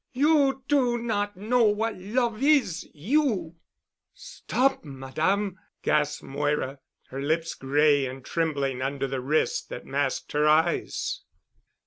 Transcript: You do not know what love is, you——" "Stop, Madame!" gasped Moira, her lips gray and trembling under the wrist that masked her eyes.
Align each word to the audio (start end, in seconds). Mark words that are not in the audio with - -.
You 0.13 0.63
do 0.67 0.97
not 0.97 1.37
know 1.37 1.61
what 1.65 1.95
love 1.95 2.41
is, 2.41 2.89
you——" 2.91 3.57
"Stop, 4.15 4.83
Madame!" 4.83 5.59
gasped 5.83 6.23
Moira, 6.23 6.79
her 7.09 7.21
lips 7.21 7.53
gray 7.53 8.07
and 8.07 8.25
trembling 8.25 8.81
under 8.81 9.05
the 9.07 9.21
wrist 9.21 9.69
that 9.69 9.85
masked 9.85 10.31
her 10.31 10.47
eyes. 10.49 11.21